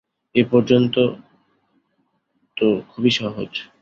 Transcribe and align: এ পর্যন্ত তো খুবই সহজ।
এ 0.35 0.43
পর্যন্ত 0.51 0.95
তো 2.57 2.67
খুবই 2.89 3.11
সহজ। 3.11 3.51